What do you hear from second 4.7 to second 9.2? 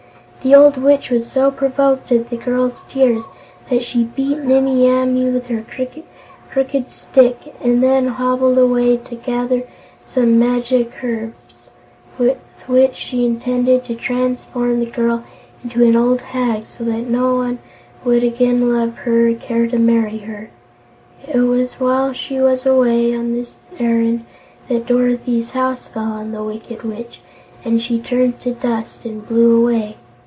Amee with her crooked stick and then hobbled away to